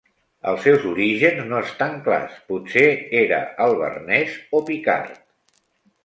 Els 0.51 0.61
seus 0.67 0.85
orígens 0.91 1.43
no 1.49 1.59
estan 1.65 1.91
clars, 2.07 2.39
potser 2.51 2.85
era 3.19 3.41
alvernès 3.67 4.33
o 4.61 4.63
picard. 4.71 5.21